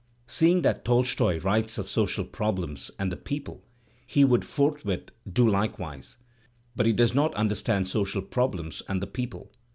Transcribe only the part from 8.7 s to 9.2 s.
and the